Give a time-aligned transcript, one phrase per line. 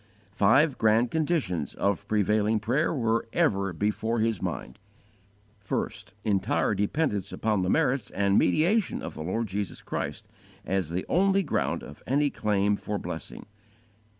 [0.31, 4.79] Five grand conditions of prevailing prayer were ever before his mind:
[5.69, 5.89] 1.
[6.23, 10.27] Entire dependence upon the merits and mediation of the Lord Jesus Christ,
[10.65, 13.45] as the only ground of any claim for blessing.